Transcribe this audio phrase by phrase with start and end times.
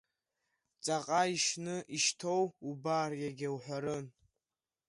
[0.83, 4.05] Ҵаҟа ишьны ишьҭоу убар, егьа уҳәарын.